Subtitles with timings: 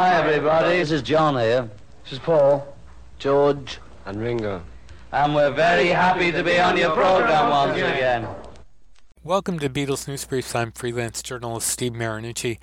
[0.00, 0.78] Hi, everybody.
[0.78, 1.68] This is John here.
[2.04, 2.74] This is Paul.
[3.18, 3.80] George.
[4.06, 4.62] And Ringo.
[5.12, 8.26] And we're very happy to be on your program once again.
[9.22, 10.54] Welcome to Beatles News Briefs.
[10.54, 12.58] I'm freelance journalist Steve Marinucci.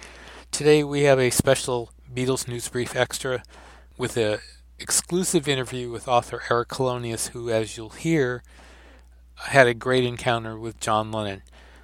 [0.50, 3.44] Today we have a special Beatles News Brief extra
[4.00, 4.40] with an
[4.80, 8.42] exclusive interview with author Eric Calonius, who, as you'll hear,
[9.36, 11.44] had a great encounter with John Lennon.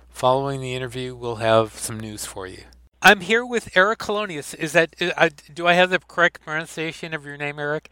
[0.10, 2.64] Following the interview, we'll have some news for you.
[3.04, 4.56] I'm here with Eric Calonius.
[4.56, 7.90] Is that uh, do I have the correct pronunciation of your name, Eric?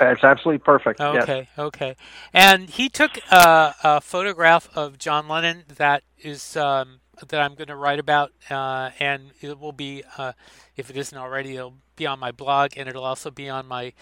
[0.00, 1.00] It's absolutely perfect.
[1.00, 1.58] Okay, yes.
[1.58, 1.96] okay.
[2.32, 7.68] And he took a, a, photograph of John Lennon that is um, that I'm going
[7.68, 10.32] to write about, uh, and it will be, uh,
[10.76, 13.92] if it isn't already, it'll be on my blog, and it'll also be on my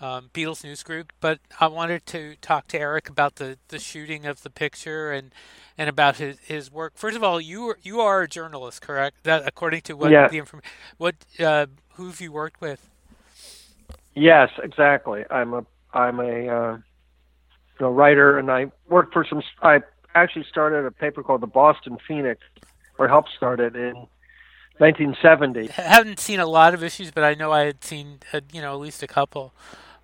[0.00, 1.12] um, Beatles news group.
[1.20, 5.32] But I wanted to talk to Eric about the, the shooting of the picture and
[5.78, 6.94] and about his, his work.
[6.96, 9.24] First of all, you are, you are a journalist, correct?
[9.24, 12.88] That according to what the information, what uh, who have you worked with?
[14.14, 15.24] Yes, exactly.
[15.30, 16.78] I'm a I'm a uh,
[17.80, 19.42] know, writer, and I worked for some.
[19.62, 19.80] I
[20.14, 22.40] actually started a paper called the Boston Phoenix,
[22.98, 23.94] or helped start it in
[24.78, 25.70] 1970.
[25.70, 28.60] I haven't seen a lot of issues, but I know I had seen uh, you
[28.60, 29.52] know at least a couple.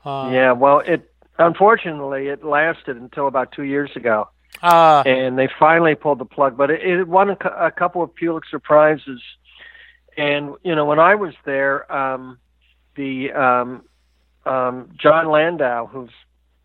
[0.05, 4.29] Uh, yeah, well, it unfortunately it lasted until about two years ago.
[4.63, 6.57] Uh, and they finally pulled the plug.
[6.57, 9.21] But it, it won a, a couple of Pulitzer prizes,
[10.17, 12.39] and you know when I was there, um,
[12.95, 13.83] the um,
[14.47, 16.11] um, Jon Landau, who's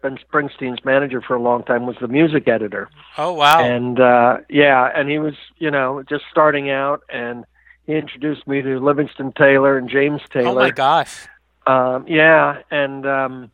[0.01, 2.89] been Springsteen's manager for a long time, was the music editor.
[3.17, 3.61] Oh wow!
[3.61, 7.45] And uh, yeah, and he was you know just starting out, and
[7.85, 10.49] he introduced me to Livingston Taylor and James Taylor.
[10.49, 11.27] Oh my gosh!
[11.67, 13.51] Um, yeah, and um,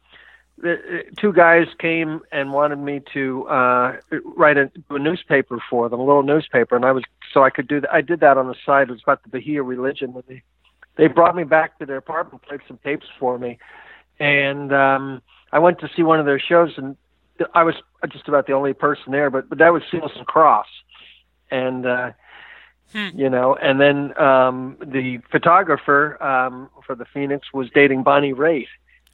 [0.60, 3.98] the, two guys came and wanted me to uh,
[4.38, 7.68] write a, a newspaper for them, a little newspaper, and I was so I could
[7.68, 7.92] do that.
[7.92, 8.90] I did that on the side.
[8.90, 10.14] It was about the Baha'i religion.
[10.16, 10.44] And they
[10.96, 13.58] they brought me back to their apartment, played some tapes for me,
[14.20, 16.96] and um, I went to see one of their shows, and
[17.56, 17.74] I was
[18.12, 20.66] just about the only person there, but but that was Seals and Crofts,
[21.50, 22.12] and uh,
[22.94, 23.10] hmm.
[23.14, 28.68] you know, and then um, the photographer um, for the Phoenix was dating Bonnie Raitt,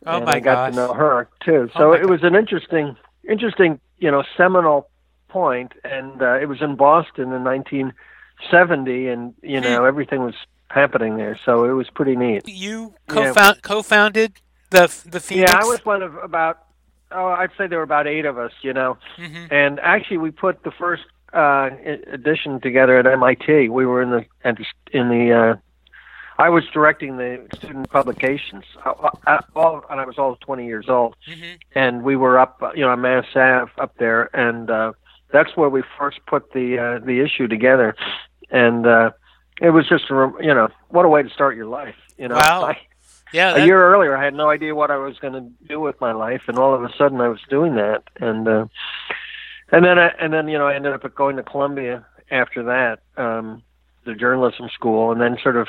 [0.05, 0.69] oh and my I got gosh.
[0.71, 1.69] to know her too.
[1.75, 2.09] Oh So it God.
[2.11, 2.95] was an interesting,
[3.27, 4.89] interesting, you know, seminal
[5.29, 10.35] point, and uh, it was in Boston in 1970, and you know, everything was
[10.69, 12.47] happening there, so it was pretty neat.
[12.47, 15.51] You co-found co-founded the the Phoenix.
[15.51, 16.59] Yeah, I was one of about.
[17.11, 18.99] Oh, I'd say there were about eight of us, you know.
[19.17, 19.51] Mhm.
[19.51, 21.01] And actually, we put the first
[21.33, 21.69] uh,
[22.11, 23.69] edition together at MIT.
[23.69, 24.25] We were in the
[24.91, 25.33] in the.
[25.33, 25.55] Uh,
[26.41, 28.63] I was directing the student publications.
[28.85, 31.57] Uh, uh, all, and I was all 20 years old, Mhm.
[31.75, 34.93] and we were up, uh, you know, on Mass Ave up there, and uh,
[35.33, 37.93] that's where we first put the uh, the issue together,
[38.51, 39.11] and uh,
[39.61, 42.35] it was just, a you know, what a way to start your life, you know.
[42.35, 42.63] Wow.
[42.67, 42.77] I,
[43.33, 45.99] Yeah, a year earlier, I had no idea what I was going to do with
[46.01, 48.65] my life, and all of a sudden, I was doing that, and uh,
[49.71, 52.99] and then I, and then you know I ended up going to Columbia after that,
[53.21, 53.63] um,
[54.05, 55.67] the journalism school, and then sort of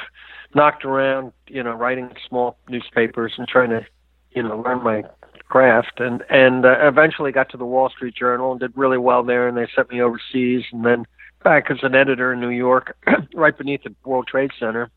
[0.54, 3.86] knocked around, you know, writing small newspapers and trying to,
[4.32, 5.02] you know, learn my
[5.48, 9.22] craft, and and uh, eventually got to the Wall Street Journal and did really well
[9.22, 11.06] there, and they sent me overseas, and then
[11.42, 12.96] back as an editor in New York,
[13.34, 14.90] right beneath the World Trade Center,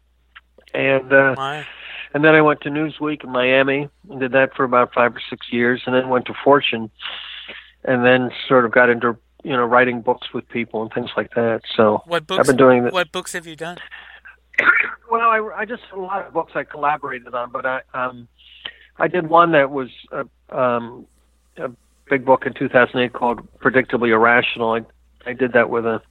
[0.73, 1.11] and.
[1.11, 1.65] uh my.
[2.13, 5.21] and then I went to Newsweek in Miami and did that for about five or
[5.29, 6.91] six years, and then went to Fortune,
[7.85, 11.33] and then sort of got into you know writing books with people and things like
[11.35, 11.61] that.
[11.75, 12.39] So What books?
[12.39, 12.93] I've been doing that.
[12.93, 13.77] What books have you done?
[15.11, 18.27] Well, I, I just a lot of books I collaborated on, but I um
[18.97, 20.25] I did one that was a,
[20.57, 21.05] um,
[21.57, 21.69] a
[22.09, 24.71] big book in 2008 called Predictably Irrational.
[24.73, 24.81] I
[25.29, 26.01] I did that with a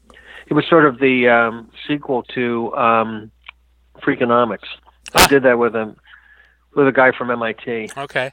[0.47, 3.33] it was sort of the um, sequel to um,
[4.03, 4.69] Freakonomics.
[5.15, 5.27] I Ah.
[5.27, 5.97] did that with a
[6.77, 7.91] with a guy from MIT.
[7.97, 8.31] Okay,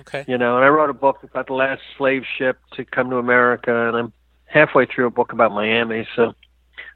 [0.00, 0.24] okay.
[0.28, 3.16] you know and i wrote a book about the last slave ship to come to
[3.16, 4.12] america and i'm
[4.46, 6.34] halfway through a book about miami so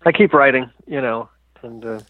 [0.04, 1.28] i keep writing you know
[1.62, 2.00] and uh,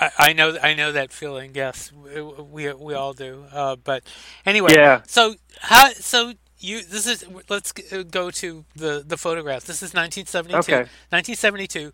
[0.00, 1.52] I, I know, I know that feeling.
[1.54, 3.44] Yes, we we, all do.
[3.52, 4.02] Uh, but
[4.44, 5.02] anyway, Yeah.
[5.06, 5.90] So how?
[5.92, 6.82] So you?
[6.82, 7.24] This is.
[7.48, 9.64] Let's uh, go to the the photograph.
[9.64, 10.58] This is 1972.
[10.58, 10.90] Okay.
[11.10, 11.92] 1972.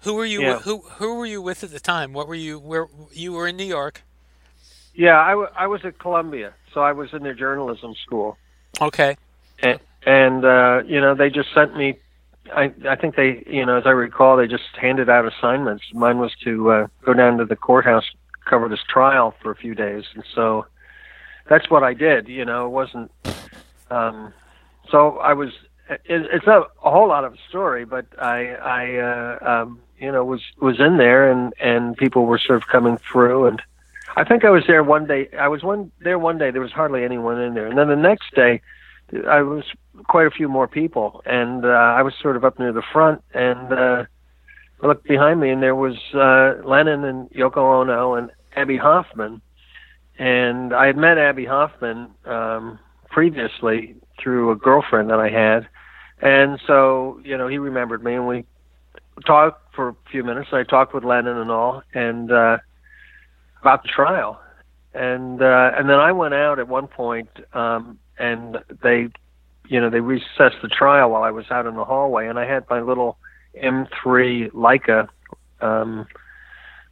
[0.00, 0.42] Who were you?
[0.42, 0.58] Yeah.
[0.58, 2.12] Who who were you with at the time?
[2.12, 2.58] What were you?
[2.58, 4.02] Where you were in New York?
[4.94, 8.36] yeah I, w- I was at columbia so i was in their journalism school.
[8.80, 9.16] Okay.
[9.62, 11.96] and, and uh you know they just sent me
[12.54, 15.84] i i think they you know as i recall they just handed out assignments.
[15.94, 18.04] Mine was to uh, go down to the courthouse
[18.44, 20.04] cover this trial for a few days.
[20.14, 20.66] And so
[21.48, 23.10] that's what i did you know it wasn't
[23.90, 24.32] um
[24.90, 25.50] so i was
[25.90, 30.10] it, it's not a whole lot of a story but i i uh um you
[30.10, 33.62] know was was in there and and people were sort of coming through and
[34.16, 35.28] I think I was there one day.
[35.38, 36.50] I was one there one day.
[36.50, 38.60] There was hardly anyone in there, and then the next day,
[39.28, 39.64] I was
[40.06, 43.22] quite a few more people, and uh, I was sort of up near the front,
[43.34, 44.04] and uh,
[44.82, 49.40] I looked behind me, and there was uh, Lennon and Yoko Ono and Abbie Hoffman,
[50.18, 52.78] and I had met Abbie Hoffman um,
[53.10, 55.66] previously through a girlfriend that I had,
[56.22, 58.44] and so you know he remembered me, and we
[59.26, 60.50] talked for a few minutes.
[60.52, 62.58] I talked with Lennon and all, and uh,
[63.64, 64.38] about the trial,
[64.92, 69.08] and uh, and then I went out at one point, um, and they,
[69.68, 72.44] you know, they recessed the trial while I was out in the hallway, and I
[72.44, 73.16] had my little
[73.56, 75.08] M3 Leica.
[75.62, 76.06] Um,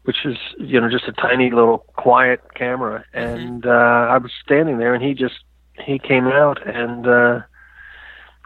[0.05, 3.39] which is you know just a tiny little quiet camera mm-hmm.
[3.39, 5.45] and uh i was standing there and he just
[5.87, 7.39] he came out and uh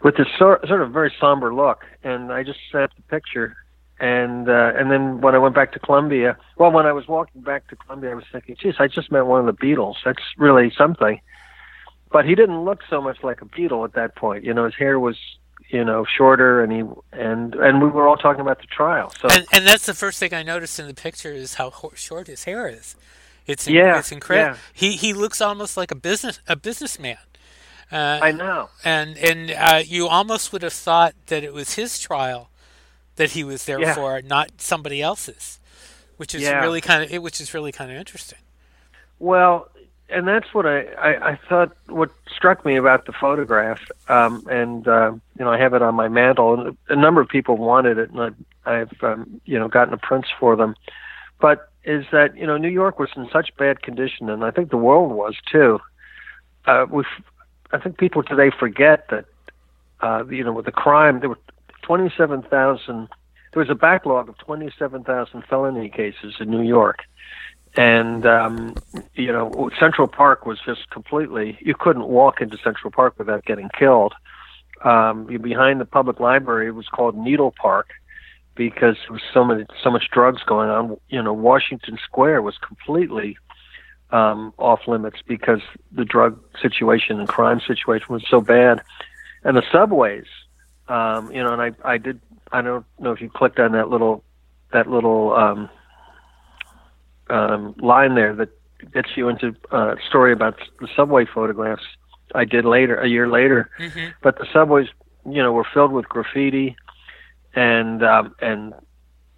[0.03, 3.55] with this sort, sort of very somber look and i just snapped the picture
[3.99, 7.41] and uh and then when i went back to columbia well when i was walking
[7.41, 9.95] back to columbia i was thinking geez i just met one of the beatles.
[10.05, 11.19] That's really something.
[12.09, 14.45] But he didn't look so much like a beatle at that point.
[14.45, 15.17] You know his hair was
[15.69, 19.27] you know shorter and he and and we were all talking about the trial so
[19.29, 22.45] and, and that's the first thing i noticed in the picture is how short his
[22.45, 22.95] hair is.
[23.45, 24.61] It's yeah it's incredible yeah.
[24.73, 27.17] he he looks almost like a business a businessman.
[27.91, 28.69] Uh, i know.
[28.83, 32.49] and and uh, you almost would have thought that it was his trial
[33.17, 33.93] that he was there yeah.
[33.93, 35.59] for not somebody else's
[36.15, 36.61] which is yeah.
[36.61, 38.39] really kind of which is really kind of interesting
[39.19, 39.69] well
[40.09, 41.75] and that's what I, I, I thought.
[41.87, 45.95] What struck me about the photograph, um, and uh, you know, I have it on
[45.95, 48.21] my mantle, and a number of people wanted it, and
[48.65, 50.75] I, I've um, you know gotten the prints for them.
[51.39, 54.69] But is that you know New York was in such bad condition, and I think
[54.69, 55.79] the world was too.
[56.65, 57.03] Uh, we,
[57.71, 59.25] I think people today forget that
[59.99, 61.39] uh, you know with the crime there were
[61.87, 63.07] twenty seven thousand.
[63.53, 66.99] There was a backlog of twenty seven thousand felony cases in New York
[67.77, 68.75] and um,
[69.13, 73.69] you know Central Park was just completely you couldn't walk into Central Park without getting
[73.77, 74.13] killed.
[74.83, 77.89] Um, behind the public library it was called Needle Park
[78.53, 80.97] because there was so many so much drugs going on.
[81.09, 83.37] You know Washington Square was completely
[84.11, 85.61] um, off limits because
[85.91, 88.81] the drug situation and crime situation was so bad,
[89.43, 90.25] and the subways.
[90.89, 92.19] Um, you know, and I I did
[92.51, 94.23] I don't know if you clicked on that little
[94.73, 95.69] that little um,
[97.29, 98.49] um, line there that
[98.93, 101.83] gets you into a story about the subway photographs
[102.35, 103.69] I did later, a year later.
[103.79, 104.07] Mm-hmm.
[104.21, 104.87] But the subways,
[105.25, 106.75] you know, were filled with graffiti,
[107.55, 108.73] and um, and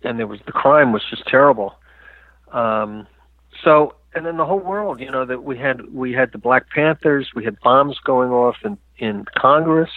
[0.03, 1.75] and there was the crime was just terrible.
[2.51, 3.07] Um,
[3.63, 6.69] so and then the whole world, you know, that we had we had the Black
[6.69, 9.91] Panthers, we had bombs going off in in Congress.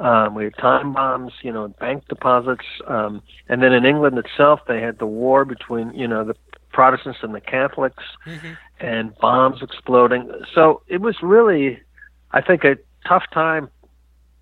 [0.00, 4.60] Um, we had time bombs, you know, bank deposits, um, and then in England itself,
[4.66, 6.34] they had the war between, you know, the
[6.72, 8.52] Protestants and the Catholics, mm-hmm.
[8.78, 10.30] and bombs exploding.
[10.54, 11.80] So it was really,
[12.30, 13.68] I think, a tough time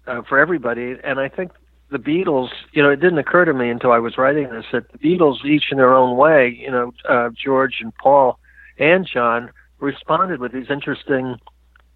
[0.07, 0.95] uh, for everybody.
[1.03, 1.51] And I think
[1.91, 4.93] the Beatles, you know, it didn't occur to me until I was writing this that
[4.93, 8.39] the Beatles, each in their own way, you know, uh, George and Paul
[8.79, 9.51] and John
[9.81, 11.37] responded with these interesting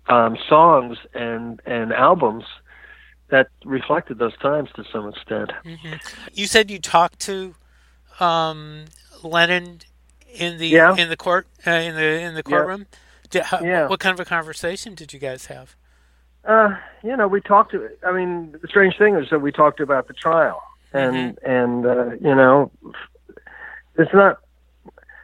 [0.09, 2.44] um, songs and and albums
[3.32, 5.50] that reflected those times to some extent.
[5.64, 5.94] Mm-hmm.
[6.34, 7.55] You said you talked to
[8.20, 8.84] um,
[9.25, 9.81] Lennon
[10.33, 10.95] in the yeah.
[10.95, 12.87] in the court uh, in the in the courtroom?
[12.92, 12.99] Yeah.
[13.30, 13.88] Did, how, yeah.
[13.88, 15.75] What kind of a conversation did you guys have?
[16.45, 17.73] Uh, you know, we talked.
[17.73, 21.50] To, I mean, the strange thing is that we talked about the trial, and mm-hmm.
[21.50, 22.71] and uh, you know,
[23.97, 24.40] it's not.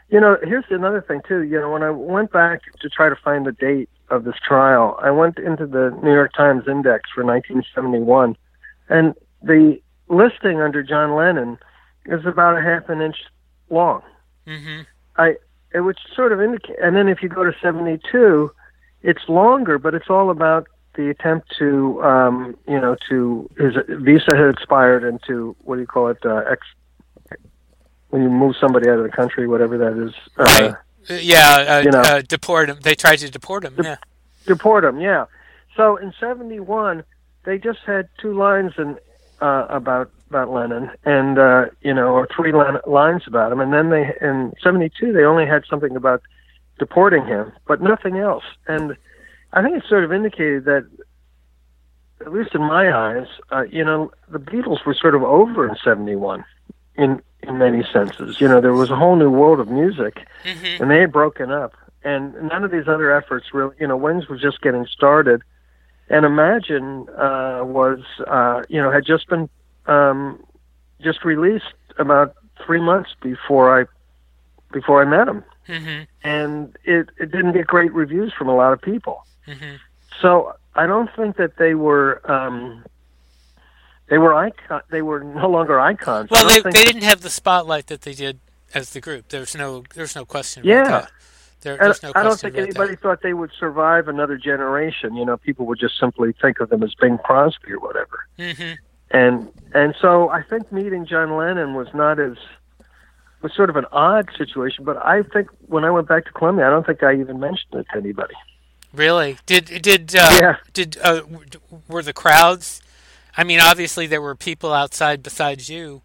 [0.08, 1.42] You know, here's another thing too.
[1.42, 4.98] You know, when I went back to try to find the date of this trial,
[5.02, 8.36] I went into the New York Times Index for 1971,
[8.88, 11.58] and the listing under John Lennon
[12.06, 13.16] is about a half an inch
[13.70, 14.02] long.
[14.46, 14.82] Mm-hmm.
[15.16, 15.36] I
[15.72, 16.76] it would sort of indicate.
[16.82, 18.50] And then if you go to 72,
[19.02, 24.34] it's longer, but it's all about the attempt to, um, you know, to his visa
[24.34, 26.18] had expired and to what do you call it?
[26.24, 26.66] Uh, ex,
[28.08, 30.14] when you move somebody out of the country, whatever that is.
[30.38, 30.74] Uh, right.
[31.08, 32.78] Uh, yeah, uh, you know, uh, deport him.
[32.82, 33.74] They tried to deport him.
[33.74, 33.96] De- yeah.
[34.46, 35.00] Deport him.
[35.00, 35.26] Yeah.
[35.76, 37.04] So in '71,
[37.44, 38.98] they just had two lines in
[39.40, 43.90] uh, about about Lennon, and uh, you know, or three lines about him, and then
[43.90, 46.22] they in '72 they only had something about
[46.78, 48.44] deporting him, but nothing else.
[48.66, 48.96] And
[49.52, 50.86] I think it sort of indicated that,
[52.20, 55.76] at least in my eyes, uh, you know, the Beatles were sort of over in
[55.82, 56.44] '71
[56.98, 58.40] in in many senses.
[58.40, 60.82] You know, there was a whole new world of music, mm-hmm.
[60.82, 64.28] and they had broken up, and none of these other efforts really, you know, Wings
[64.28, 65.42] was just getting started
[66.10, 69.48] and Imagine uh, was, uh, you know, had just been
[69.86, 70.42] um,
[71.00, 73.86] just released about three months before I
[74.72, 76.04] before I met him, Mm-hmm.
[76.24, 79.26] and it it didn't get great reviews from a lot of people.
[79.46, 79.76] Mm-hmm.
[80.20, 82.84] So I don't think that they were um,
[84.08, 84.82] they were icon.
[84.90, 86.30] They were no longer icons.
[86.30, 88.40] Well, they they didn't have the spotlight that they did
[88.74, 89.28] as the group.
[89.28, 90.62] There's no there's no question.
[90.64, 90.82] Yeah.
[90.82, 91.12] About that.
[91.60, 93.00] There, no I don't think anybody that.
[93.00, 95.16] thought they would survive another generation.
[95.16, 98.20] You know, people would just simply think of them as Bing Crosby or whatever.
[98.38, 98.74] Mm-hmm.
[99.10, 102.36] And and so I think meeting John Lennon was not as
[103.42, 104.84] was sort of an odd situation.
[104.84, 107.74] But I think when I went back to Columbia, I don't think I even mentioned
[107.74, 108.34] it to anybody.
[108.94, 109.38] Really?
[109.46, 110.56] Did did uh, Yeah.
[110.72, 111.22] did uh,
[111.88, 112.82] were the crowds?
[113.38, 116.02] I mean, obviously there were people outside besides you.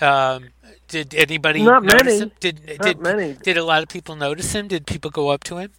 [0.00, 0.50] Um,
[0.88, 2.18] did anybody Not notice many.
[2.20, 2.32] him?
[2.40, 3.32] Did Not did many.
[3.34, 4.68] did a lot of people notice him?
[4.68, 5.72] Did people go up to him?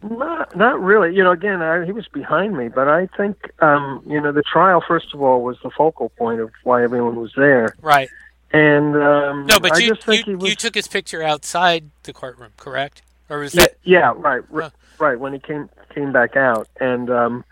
[0.00, 1.14] Not, not really.
[1.14, 4.44] You know, again, I, he was behind me, but I think, um, you know, the
[4.44, 8.08] trial first of all was the focal point of why everyone was there, Right.
[8.52, 10.50] and um, No, but I you just think you, was.
[10.50, 13.02] you took his picture outside the courtroom, correct?
[13.28, 14.70] Or was yeah, that yeah, right, r- Huh.
[15.00, 15.18] right.
[15.18, 17.44] When he came came back out, and um,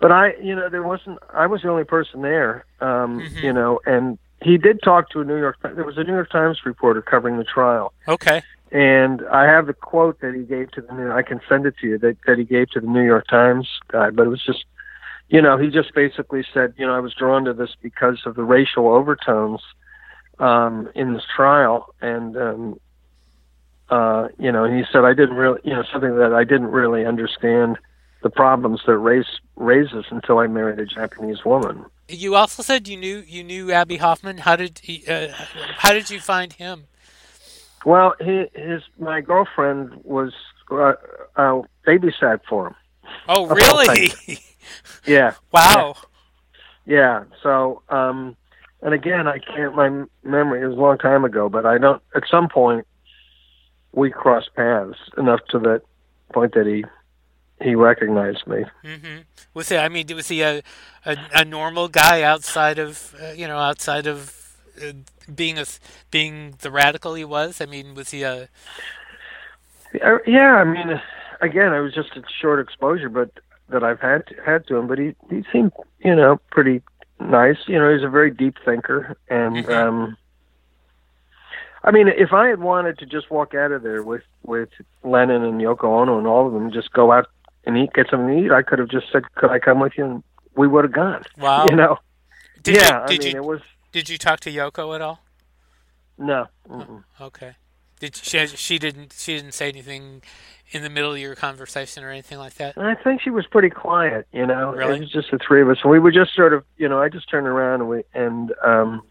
[0.00, 1.18] but I, you know, there wasn't.
[1.34, 3.42] I was the only person there, um, Mhm.
[3.42, 5.56] you know, and he did talk to a New York.
[5.62, 8.42] There was a New York Times reporter covering the trial, okay?
[8.70, 11.10] and I have the quote that he gave to the New.
[11.10, 13.68] I can send it to you that that he gave to the New York Times
[13.88, 14.64] guy, but it was just,
[15.28, 18.36] you know, he just basically said, you know, I was drawn to this because of
[18.36, 19.62] the racial overtones
[20.38, 22.80] um, in this trial, and um,
[23.90, 26.68] uh, you know, and he said I didn't really, you know, something that I didn't
[26.68, 27.78] really understand
[28.22, 31.84] the problems that race raises until I married a Japanese woman.
[32.08, 34.38] You also said you knew you knew Abbie Hoffman.
[34.38, 35.28] How did he, uh,
[35.76, 36.84] how did you find him?
[37.84, 40.32] Well, he, his my girlfriend was
[40.70, 40.94] uh,
[41.36, 42.74] uh, babysat for him.
[43.28, 44.10] Oh, really?
[45.06, 45.94] Yeah, wow.
[46.86, 47.24] yeah.
[47.42, 48.36] So, um,
[48.82, 49.74] and again, I can't.
[49.74, 49.88] My
[50.22, 52.02] memory is a long time ago, but I don't.
[52.14, 52.86] At some point,
[53.92, 55.82] we crossed paths enough to that
[56.32, 56.84] point that he
[57.62, 58.64] he recognized me.
[58.84, 59.18] hmm
[59.54, 59.76] Was he?
[59.76, 60.62] I mean, was he a
[61.04, 64.18] a, a normal guy outside of uh, you know outside of
[64.82, 64.92] uh,
[65.34, 65.64] being a
[66.10, 67.60] being the radical he was?
[67.60, 68.48] I mean, was he a
[70.02, 71.00] Uh, Yeah, I mean,
[71.40, 73.30] again, it was just a short exposure, but
[73.70, 74.86] that I've had to, had to him.
[74.86, 75.72] But he he seemed,
[76.04, 76.82] you know, pretty
[77.20, 77.58] nice.
[77.66, 79.76] You know, he's a very deep thinker, and Mhm.
[79.76, 80.16] um,
[81.84, 84.68] I mean, if I had wanted to just walk out of there with with
[85.04, 87.26] Lennon and Yoko Ono and all of them, just go out
[87.68, 89.92] and eat, get something to eat, I could have just said, "Could I come with
[89.96, 90.22] you?" And
[90.56, 91.22] we would have gone.
[91.38, 91.66] wow?
[91.68, 91.98] You know?
[92.62, 93.60] Did yeah, you, did I mean, you it was
[93.92, 95.20] did you talk to Yoko at all?
[96.18, 96.46] no.
[96.68, 97.04] Mm-mm.
[97.20, 97.52] Okay.
[98.00, 100.22] Did she she didn't she didn't say anything
[100.70, 102.76] in the middle of your conversation or anything like that?
[102.76, 104.72] I think she was pretty quiet, you know.
[104.72, 104.96] Really?
[104.96, 107.00] It was just the three of us, and we were just sort of, you know,
[107.00, 109.02] I just turned around and we and um,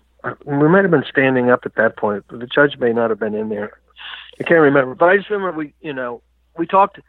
[0.45, 2.25] we might have been standing up at that point.
[2.27, 3.79] But the judge may not have been in there.
[4.39, 6.21] I can't remember, but I just remember we, you know,
[6.57, 6.99] we talked,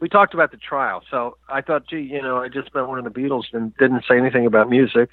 [0.00, 1.02] we talked about the trial.
[1.10, 4.04] So I thought, gee, you know, I just met one of the Beatles and didn't
[4.08, 5.10] say anything about music.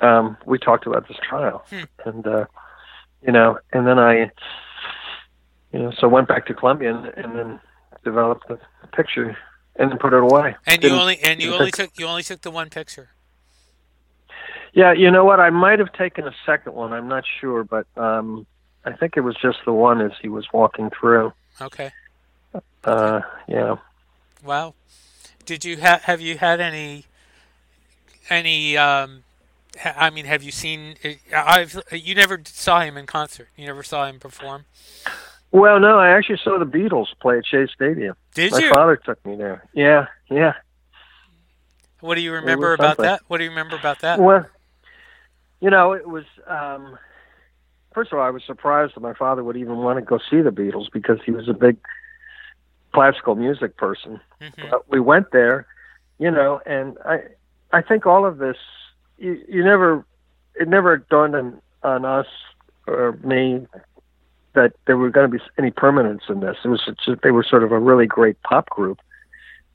[0.00, 1.82] Um, we talked about this trial, Hmm.
[2.04, 2.44] and uh,
[3.22, 4.30] you know, and then I,
[5.72, 7.60] you know, so went back to Columbia and, and then
[8.04, 8.58] developed the
[8.92, 9.36] picture
[9.76, 10.56] and then put it away.
[10.66, 13.10] And you Didn't- only and you only took you only took the one picture.
[14.74, 15.38] Yeah, you know what?
[15.38, 16.92] I might have taken a second one.
[16.94, 18.46] I'm not sure, but um,
[18.86, 21.32] I think it was just the one as he was walking through.
[21.60, 21.90] Okay.
[22.84, 23.76] Uh, yeah.
[24.44, 24.74] Wow.
[25.44, 27.06] Did you ha- have you had any
[28.30, 29.24] any um
[29.78, 30.96] ha- I mean have you seen
[31.34, 33.48] I've you never saw him in concert.
[33.56, 34.64] You never saw him perform.
[35.50, 38.16] Well, no, I actually saw the Beatles play at Shea Stadium.
[38.34, 38.70] Did My you?
[38.70, 39.68] father took me there.
[39.74, 40.54] Yeah, yeah.
[42.00, 43.20] What do you remember about that?
[43.28, 44.18] What do you remember about that?
[44.18, 44.46] Well,
[45.60, 46.24] you know, it was.
[46.46, 46.98] Um,
[47.94, 50.40] first of all, I was surprised that my father would even want to go see
[50.40, 51.76] the Beatles because he was a big
[52.92, 54.20] classical music person.
[54.40, 54.70] Mhm.
[54.70, 55.66] But we went there,
[56.18, 57.22] you know, and I,
[57.72, 58.56] I think all of this,
[59.18, 60.04] you, you never,
[60.54, 62.26] it never dawned on, on us
[62.86, 63.66] or me
[64.54, 66.56] that there were going to be any permanence in this.
[66.64, 69.00] It was just, they were sort of a really great pop group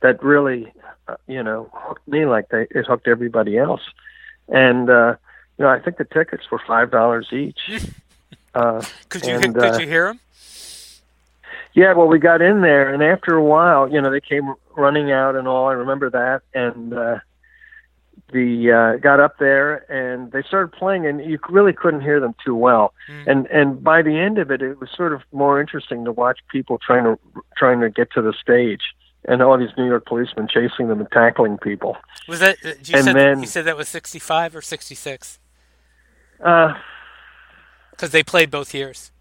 [0.02, 0.72] that really,
[1.08, 3.82] uh, you know, hooked me like they it hooked everybody else.
[4.48, 5.16] And uh,
[5.58, 7.60] you know, I think the tickets were five dollars each.
[8.56, 10.20] uh, Could you and, could uh, you hear him?
[11.78, 15.12] Yeah, well, we got in there, and after a while, you know, they came running
[15.12, 15.68] out and all.
[15.68, 17.20] I remember that, and uh,
[18.34, 22.34] the uh, got up there, and they started playing, and you really couldn't hear them
[22.44, 22.96] too well.
[23.08, 23.28] Mm.
[23.28, 26.40] And and by the end of it, it was sort of more interesting to watch
[26.52, 27.20] people trying to
[27.56, 31.12] trying to get to the stage, and all these New York policemen chasing them and
[31.12, 31.96] tackling people.
[32.28, 35.38] Was that uh, you and said then- you said that was 65 or 66?
[36.44, 36.74] Uh,
[37.98, 39.12] Cuz they played both years.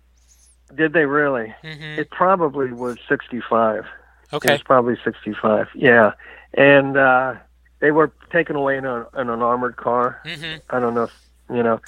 [0.75, 1.55] Did they really?
[1.63, 3.85] hmm It probably was 65.
[4.33, 4.49] Okay.
[4.49, 5.69] It was probably 65.
[5.75, 6.13] Yeah.
[6.55, 7.35] And uh
[7.81, 10.21] they were taken away in, a, in an armored car.
[10.25, 11.11] hmm I don't know if,
[11.51, 11.81] you know.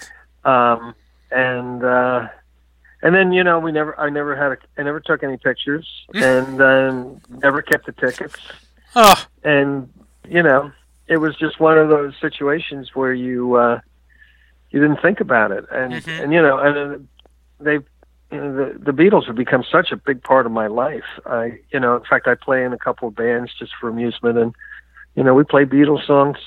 [0.44, 0.94] Um
[1.30, 2.28] and uh
[3.02, 5.86] and then you know we never I never had a, I never took any pictures
[6.14, 8.36] and um never kept the tickets
[8.96, 9.92] Oh, and
[10.28, 10.72] you know
[11.06, 13.80] it was just one of those situations where you uh
[14.70, 16.22] you didn't think about it and Mhm.
[16.22, 17.08] and you know and
[17.60, 17.78] they
[18.30, 21.04] the the Beatles have become such a big part of my life.
[21.26, 24.38] I you know in fact I play in a couple of bands just for amusement
[24.38, 24.54] and
[25.14, 26.38] you know we play Beatles songs.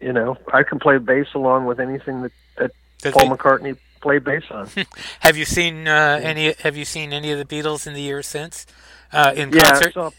[0.00, 4.24] You know I can play bass along with anything that that Paul they- McCartney played
[4.24, 4.68] bass on.
[5.20, 6.54] have you seen uh, any?
[6.60, 8.66] Have you seen any of the Beatles in the years since
[9.12, 9.92] uh, in yeah, I concert?
[9.94, 10.10] saw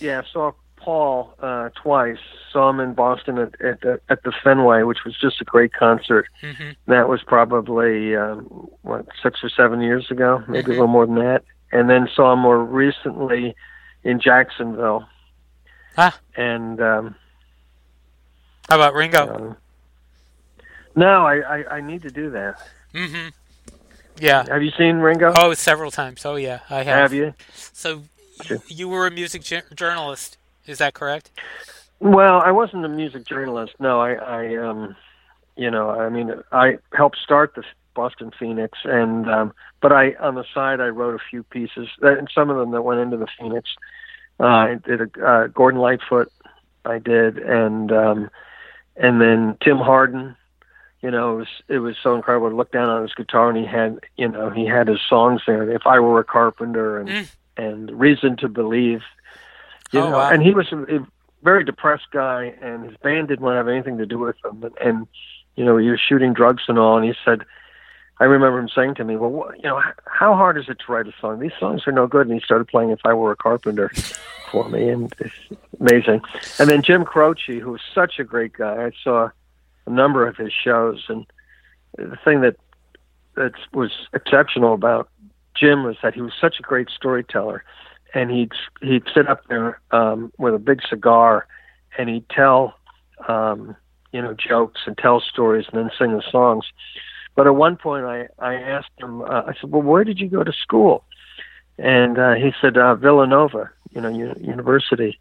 [0.00, 0.52] yeah I saw
[0.84, 2.18] Paul uh, twice.
[2.52, 5.72] Saw him in Boston at at the, at the Fenway, which was just a great
[5.72, 6.26] concert.
[6.40, 8.40] hmm That was probably um,
[8.82, 10.68] what six or seven years ago, maybe Mhm.
[10.68, 11.42] a little more than that.
[11.72, 13.56] And then saw him more recently
[14.04, 15.08] in Jacksonville.
[15.96, 16.18] Ah.
[16.36, 17.14] And um,
[18.68, 19.34] How about Ringo?
[19.34, 19.56] um,
[20.94, 22.54] no, I, I I need to do that.
[22.94, 23.28] hmm
[24.18, 24.44] Yeah.
[24.48, 25.32] Have you seen Ringo?
[25.36, 26.24] Oh, several times.
[26.24, 26.98] Oh, yeah, I have.
[27.10, 27.34] Have you?
[27.72, 28.02] So,
[28.68, 29.42] you were a music
[29.74, 30.36] journalist.
[30.66, 31.30] Is that correct?
[32.00, 33.74] Well, I wasn't a music journalist.
[33.78, 34.96] No, I, I, um,
[35.56, 37.62] you know, I mean, I helped start the
[37.94, 42.18] Boston Phoenix, and um, but I, on the side, I wrote a few pieces, uh,
[42.18, 43.70] and some of them that went into the Phoenix.
[44.40, 46.30] Uh, I did a uh, Gordon Lightfoot,
[46.84, 48.30] I did, and um,
[48.96, 50.34] and then Tim Hardin.
[51.02, 53.58] You know, it was it was so incredible to look down on his guitar, and
[53.58, 55.70] he had, you know, he had his songs there.
[55.70, 57.28] If I were a carpenter, and Mm.
[57.56, 59.02] and Reason to Believe.
[59.94, 60.30] You Oh, know, wow.
[60.30, 61.06] and he was a,
[61.42, 64.62] very depressed guy, and his band didn't want to have anything to do with him.
[64.64, 65.06] And, and
[65.56, 66.96] you know, he was shooting drugs and all.
[66.96, 67.42] And he said,
[68.18, 70.92] I remember him saying to me, "Well, what, you know, how hard is it to
[70.92, 71.40] write a song?
[71.40, 73.90] These songs are no good." And he started playing "If I Were a Carpenter"
[74.50, 75.34] for me, and it's
[75.80, 76.22] amazing.
[76.58, 79.28] And then Jim Croce, who was such a great guy, I saw
[79.86, 81.26] a number of his shows, and
[81.98, 82.56] the thing that
[83.34, 85.08] that was exceptional about
[85.54, 87.64] Jim was that he was such a great storyteller,
[88.14, 91.46] and he'd he'd sit up there um, with a big cigar,
[91.98, 92.74] and he'd tell
[93.28, 93.76] um,
[94.12, 96.64] you know jokes and tell stories, and then sing the songs.
[97.34, 100.28] But at one point, I I asked him, uh, I said, "Well, where did you
[100.28, 101.04] go to school?"
[101.76, 105.18] And uh, he said, uh, "Villanova, you know, u- university."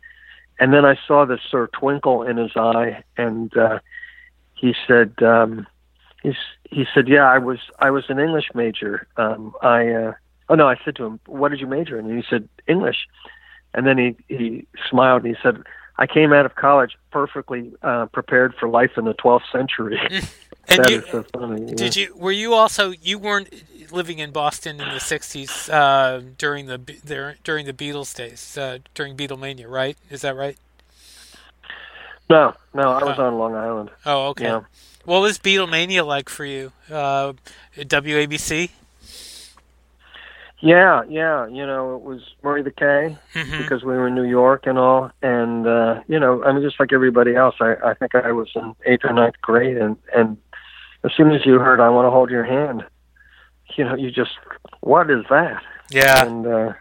[0.59, 3.79] And then I saw this sort of twinkle in his eye, and uh,
[4.53, 5.67] he said, um,
[6.21, 6.35] "He's."
[6.69, 7.59] He said, "Yeah, I was.
[7.79, 9.07] I was an English major.
[9.17, 10.13] Um, I." Uh,
[10.49, 13.07] oh no, I said to him, "What did you major in?" And he said, "English."
[13.73, 15.63] And then he he smiled and he said,
[15.97, 19.99] "I came out of college perfectly uh, prepared for life in the 12th century."
[20.65, 21.61] And That you, is so funny.
[21.67, 21.75] yeah.
[21.75, 22.15] did you?
[22.15, 22.91] Were you also?
[22.91, 23.51] You weren't
[23.91, 28.77] living in Boston in the '60s uh, during the there during the Beatles days, uh,
[28.93, 29.97] during Beatlemania, right?
[30.09, 30.57] Is that right?
[32.29, 33.91] No, no, I was on Long Island.
[34.05, 34.45] Oh, okay.
[34.45, 34.61] Yeah.
[35.03, 36.71] What was Beatlemania like for you?
[36.89, 37.33] Uh,
[37.77, 38.69] WABC.
[40.63, 41.45] Yeah, yeah.
[41.47, 44.77] You know, it was Murray the K hmm because we were in New York and
[44.77, 48.31] all, and uh, you know, I mean, just like everybody else, I I think I
[48.31, 50.37] was in eighth or ninth grade, and and
[51.03, 52.85] as soon as you heard "I Want to Hold Your Hand,"
[53.75, 54.31] you know, you just
[54.79, 55.61] what is that?
[55.91, 56.25] Yeah.
[56.25, 56.73] and uh,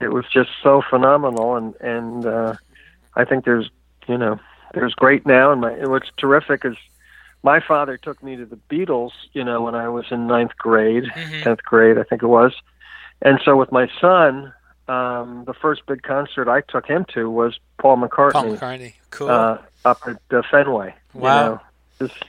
[0.00, 1.56] it was just so phenomenal.
[1.56, 2.54] And and uh,
[3.14, 3.68] I think there's
[4.08, 4.40] you know
[4.72, 6.76] there's great now, and my and what's terrific is
[7.42, 9.12] my father took me to the Beatles.
[9.34, 11.42] You know, when I was in ninth grade, Mhm.
[11.42, 12.54] tenth grade, I think it was.
[13.22, 14.52] And so with my son,
[14.88, 18.92] um, the first big concert I took him to was Paul McCartney, Paul McCartney.
[19.10, 19.30] Cool.
[19.30, 20.94] uh, up at uh, Fenway.
[21.14, 21.46] you Wow.
[21.46, 21.60] know.
[22.06, 22.24] Just-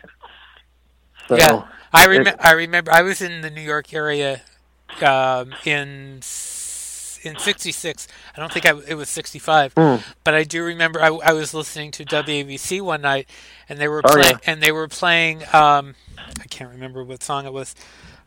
[1.27, 1.63] so, Yeah.
[1.93, 2.41] I remember.
[2.41, 2.91] I remember.
[2.91, 4.41] I was in the New York area
[5.01, 6.21] um, in
[7.23, 8.07] in '66.
[8.35, 10.03] I don't think I, it was '65, Mm.
[10.23, 11.01] but I do remember.
[11.01, 13.27] I, I was listening to WABC one night,
[13.67, 14.25] and they were Oh, playing.
[14.35, 14.37] yeah.
[14.51, 15.43] And they were playing.
[15.53, 17.73] Um, I can't remember what song it was.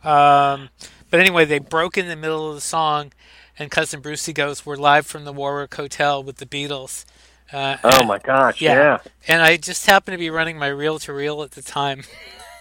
[0.03, 0.69] Um,
[1.09, 3.11] but anyway, they broke in the middle of the song,
[3.59, 7.05] and Cousin Brucey goes, "We're live from the Warwick Hotel with the Beatles."
[7.51, 8.61] Uh, Oh and, my gosh!
[8.61, 8.73] Yeah.
[8.75, 8.97] yeah.
[9.27, 12.03] and I just happened to be running my reel to reel at the time.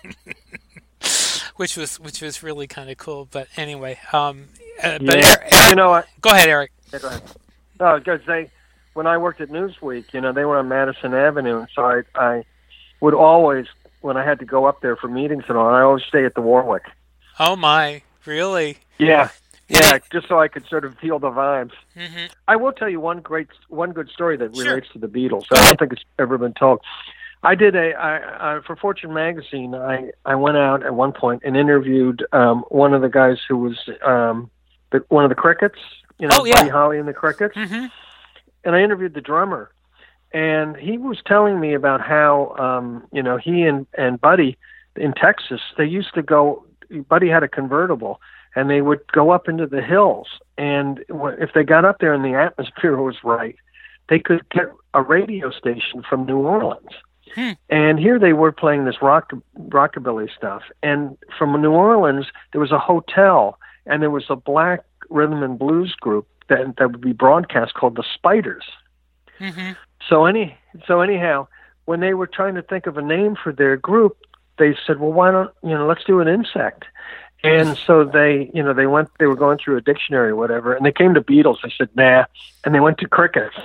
[1.57, 3.29] which was which was really kind of cool.
[3.31, 4.46] But anyway, um,
[4.83, 5.26] uh, but yeah.
[5.26, 6.07] Eric, Eric- you know what?
[6.20, 6.72] go ahead, Eric.
[6.92, 7.22] Yeah, go ahead.
[7.79, 8.50] No, because they,
[8.94, 12.03] when I worked at Newsweek, you know, they were on Madison Avenue, and so I,
[12.14, 12.44] I
[13.00, 13.66] would always,
[14.00, 16.35] when I had to go up there for meetings and all, I always stay at
[16.35, 16.85] the Warwick.
[17.40, 18.76] Oh my, really?
[18.98, 19.31] Yeah,
[19.68, 19.98] Yeah.
[20.12, 21.72] just so I could sort of feel the vibes.
[21.94, 24.64] hmm I will tell you one great, one good story that Sure.
[24.74, 25.44] relates to the Beatles.
[25.50, 26.81] I don't think it's ever been told.
[27.42, 29.74] I did a I, I, for Fortune magazine.
[29.74, 33.57] I I went out at one point and interviewed um, one of the guys who
[33.57, 34.50] was um,
[34.92, 35.79] the, one of the Crickets.
[36.18, 36.57] You know, Oh, yeah.
[36.57, 37.55] Buddy Holly and the Crickets.
[37.57, 37.87] hmm
[38.64, 39.70] And I interviewed the drummer,
[40.35, 44.59] and he was telling me about how um, you know he and and Buddy
[44.96, 46.66] in Texas they used to go.
[47.09, 48.20] Buddy had a convertible,
[48.55, 52.24] and they would go up into the hills, and if they got up there and
[52.24, 53.57] the atmosphere was right,
[54.09, 56.90] they could get a radio station from New Orleans.
[57.35, 57.53] Hmm.
[57.68, 59.33] And here they were playing this rock
[59.68, 64.85] rockabilly stuff, and from New Orleans there was a hotel, and there was a black
[65.09, 68.64] rhythm and blues group that that would be broadcast called the Spiders.
[69.38, 69.72] hmm
[70.09, 70.57] So any
[70.88, 71.46] so anyhow,
[71.85, 74.18] when they were trying to think of a name for their group,
[74.60, 75.86] they said, "Well, why don't you know?
[75.88, 76.84] Let's do an insect."
[77.42, 79.08] And so they, you know, they went.
[79.18, 81.58] They were going through a dictionary or whatever, and they came to beetles.
[81.64, 82.26] They said, "Nah,"
[82.64, 83.56] and they went to crickets.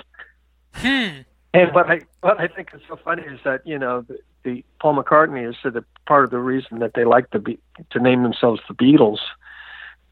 [0.74, 1.20] Hmm.
[1.54, 4.64] And what I what I think is so funny is that you know the, the
[4.82, 7.60] Paul McCartney has said that part of the reason that they like to be
[7.92, 9.20] to name themselves the Beatles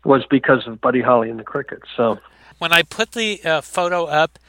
[0.06, 1.88] was because of Buddy Holly and the Crickets.
[1.96, 2.20] So
[2.60, 4.40] When I put the uh, photo up,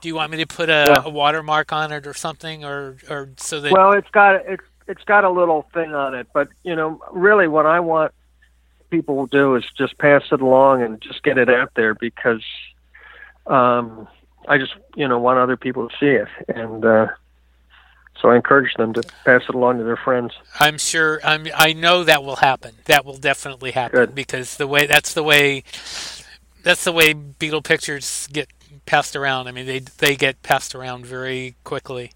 [0.00, 1.02] do you want me to put a, Yeah.
[1.04, 3.72] a watermark on it or something, or or so that?
[3.72, 7.48] Well, it's got it's it's got a little thing on it, but you know, really,
[7.48, 8.12] what I want
[8.90, 12.44] people to do is just pass it along and just get it out there because
[13.46, 14.06] um,
[14.48, 17.08] I just you know want other people to see it, and uh,
[18.20, 20.32] so I encourage them to pass it along to their friends.
[20.58, 21.20] I'm sure.
[21.24, 21.46] I'm.
[21.54, 22.74] I know that will happen.
[22.86, 24.14] That will definitely happen Good.
[24.14, 25.64] because the way that's the way
[26.62, 28.48] that's the way Beatle pictures get
[28.86, 29.48] passed around.
[29.48, 32.12] I mean, they they get passed around very quickly,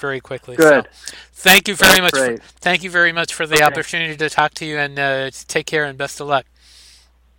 [0.00, 0.56] very quickly.
[0.56, 0.86] Good.
[0.86, 2.38] So, thank you very That's much.
[2.40, 3.64] For, thank you very much for the Okay.
[3.64, 6.46] opportunity to talk to you, and uh, take care and best of luck.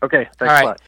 [0.03, 0.63] Okay, thanks All right.
[0.63, 0.81] a lot.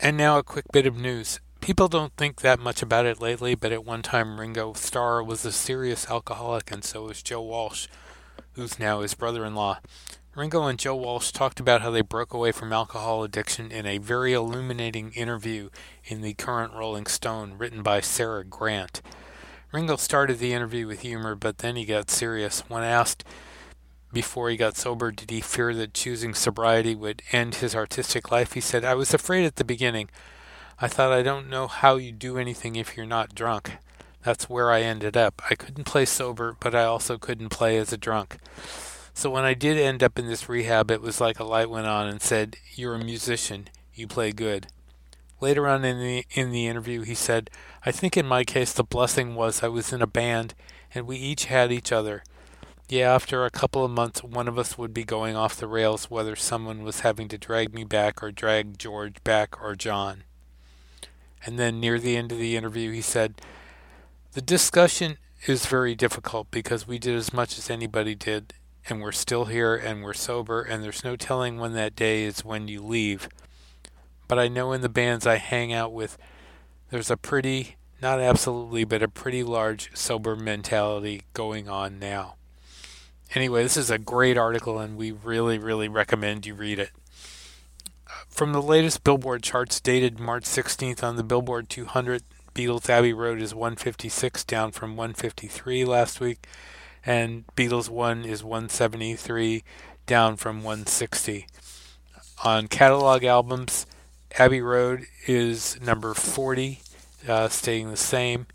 [0.00, 1.40] And now a quick bit of news.
[1.60, 5.44] People don't think that much about it lately, but at one time Ringo Starr was
[5.44, 7.88] a serious alcoholic, and so was Joe Walsh,
[8.52, 9.78] who's now his brother in law.
[10.36, 13.96] Ringo and Joe Walsh talked about how they broke away from alcohol addiction in a
[13.96, 15.70] very illuminating interview
[16.04, 19.00] in the current Rolling Stone, written by Sarah Grant.
[19.72, 22.60] Ringo started the interview with humor, but then he got serious.
[22.68, 23.24] When asked
[24.12, 28.52] before he got sober, did he fear that choosing sobriety would end his artistic life?
[28.52, 30.08] He said, I was afraid at the beginning.
[30.80, 33.72] I thought I don't know how you do anything if you're not drunk.
[34.22, 35.42] That's where I ended up.
[35.50, 38.38] I couldn't play sober, but I also couldn't play as a drunk.
[39.14, 41.86] So when I did end up in this rehab, it was like a light went
[41.86, 43.68] on and said, "You're a musician.
[43.94, 44.66] You play good."
[45.40, 47.50] Later on in the in the interview, he said,
[47.84, 50.54] "I think in my case the blessing was I was in a band
[50.94, 52.24] and we each had each other.
[52.88, 56.08] Yeah, after a couple of months, one of us would be going off the rails,
[56.10, 60.22] whether someone was having to drag me back or drag George back or John."
[61.46, 63.40] And then near the end of the interview, he said,
[64.32, 68.52] The discussion is very difficult because we did as much as anybody did,
[68.88, 72.44] and we're still here and we're sober, and there's no telling when that day is
[72.44, 73.28] when you leave.
[74.28, 76.18] But I know in the bands I hang out with,
[76.90, 82.36] there's a pretty, not absolutely, but a pretty large sober mentality going on now.
[83.34, 86.90] Anyway, this is a great article, and we really, really recommend you read it.
[88.28, 92.22] From the latest Billboard charts dated March 16th on the Billboard 200,
[92.54, 96.46] Beatles Abbey Road is 156, down from 153 last week,
[97.04, 99.64] and Beatles 1 is 173,
[100.06, 101.46] down from 160.
[102.44, 103.86] On catalog albums,
[104.38, 106.80] Abbey Road is number 40,
[107.26, 108.46] uh, staying the same.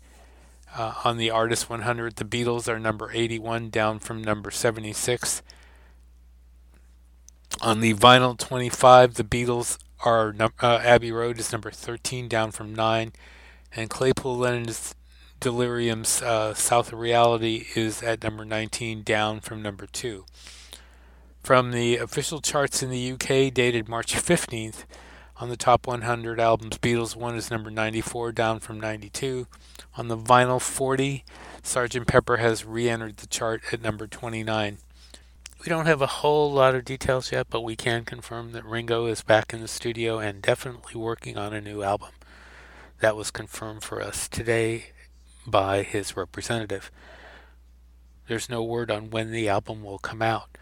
[0.76, 5.42] Uh, on the Artist 100, the Beatles are number 81, down from number 76.
[7.60, 12.52] On the vinyl 25, the Beatles are num- uh, Abbey Road is number 13, down
[12.52, 13.12] from 9,
[13.74, 14.94] and Claypool Lennon's
[15.40, 20.24] Delirium's uh, South of Reality is at number 19, down from number 2.
[21.42, 24.84] From the official charts in the UK, dated March 15th,
[25.42, 29.48] on the top 100 albums, Beatles 1 is number 94, down from 92.
[29.96, 31.24] On the vinyl 40,
[31.64, 32.06] Sgt.
[32.06, 34.78] Pepper has re entered the chart at number 29.
[35.58, 39.06] We don't have a whole lot of details yet, but we can confirm that Ringo
[39.06, 42.10] is back in the studio and definitely working on a new album.
[43.00, 44.90] That was confirmed for us today
[45.44, 46.92] by his representative.
[48.28, 50.56] There's no word on when the album will come out.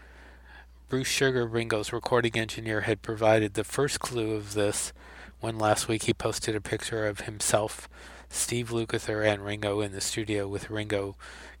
[0.91, 4.91] Bruce Sugar, Ringo's recording engineer, had provided the first clue of this
[5.39, 7.87] when last week he posted a picture of himself,
[8.27, 11.15] Steve Lukather, and Ringo in the studio with Ringo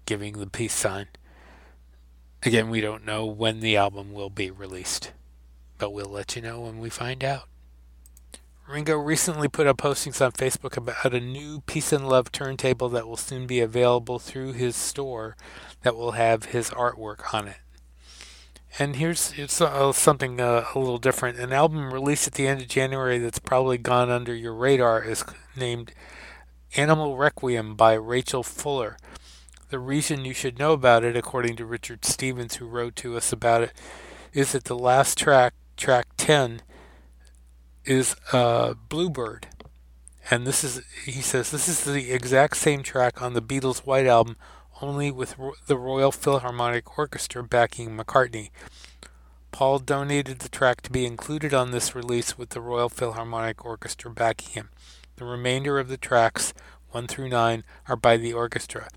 [0.05, 1.07] giving the peace sign.
[2.43, 5.13] Again, we don't know when the album will be released,
[5.77, 7.47] but we'll let you know when we find out.
[8.67, 13.07] Ringo recently put up postings on Facebook about a new Peace and Love turntable that
[13.07, 15.37] will soon be available through his store
[15.83, 17.59] that will have his artwork on it.
[18.79, 21.39] And here's it's uh, something uh, a little different.
[21.39, 25.25] An album released at the end of January that's probably gone under your radar is
[25.55, 25.93] named
[26.77, 28.97] Animal Requiem by Rachel Fuller.
[29.69, 33.33] The reason you should know about it, according to Richard Stevens, who wrote to us
[33.33, 33.73] about it,
[34.33, 36.61] is that the last track, track 10,
[37.85, 39.47] is uh, Bluebird.
[40.29, 44.07] And this is, he says, this is the exact same track on the Beatles' White
[44.07, 44.37] Album,
[44.81, 45.35] only with
[45.67, 48.49] the Royal Philharmonic Orchestra backing McCartney.
[49.51, 54.09] Paul donated the track to be included on this release with the Royal Philharmonic Orchestra
[54.09, 54.69] backing him.
[55.17, 56.53] The remainder of the tracks,
[56.91, 58.87] 1 through 9, are by the orchestra.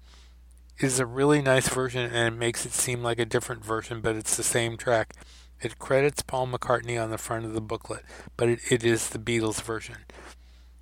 [0.78, 4.00] It is a really nice version and it makes it seem like a different version,
[4.00, 5.14] but it's the same track.
[5.60, 8.04] It credits Paul McCartney on the front of the booklet,
[8.36, 9.98] but it, it is the Beatles version.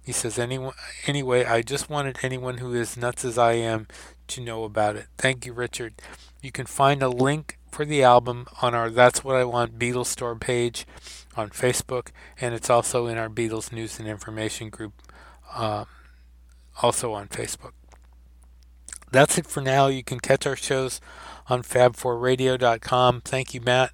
[0.04, 3.86] He says, anyway, I just wanted anyone who is nuts as I am
[4.34, 5.06] to know about it.
[5.18, 5.94] Thank you, Richard.
[6.40, 10.06] You can find a link for the album on our That's What I Want Beatles
[10.06, 10.86] store page
[11.36, 12.08] on Facebook,
[12.40, 14.92] and it's also in our Beatles News and Information group,
[15.54, 15.84] uh,
[16.82, 17.72] also on Facebook.
[19.10, 19.88] That's it for now.
[19.88, 21.00] You can catch our shows
[21.48, 23.20] on fab4radio.com.
[23.22, 23.92] Thank you, Matt.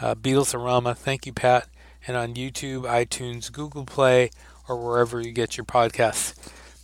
[0.00, 1.68] Uh, Beatles thank you, Pat.
[2.06, 4.30] And on YouTube, iTunes, Google Play,
[4.68, 6.34] or wherever you get your podcasts.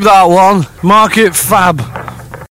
[0.00, 0.66] That one.
[0.82, 1.99] Market fab.